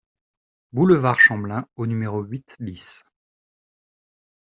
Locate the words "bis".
2.59-3.03